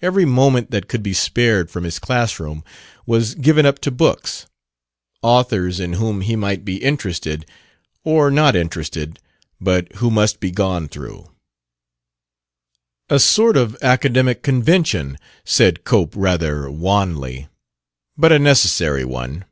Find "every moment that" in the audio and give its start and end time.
0.00-0.86